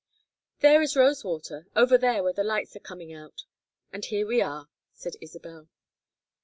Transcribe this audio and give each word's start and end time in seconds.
"There 0.61 0.81
is 0.81 0.95
Rosewater 0.95 1.67
over 1.75 1.95
there 1.95 2.23
where 2.23 2.33
the 2.33 2.43
lights 2.43 2.75
are 2.75 2.79
coming 2.79 3.13
out; 3.13 3.43
and 3.93 4.03
here 4.03 4.25
we 4.25 4.41
are," 4.41 4.67
said 4.95 5.13
Isabel. 5.21 5.69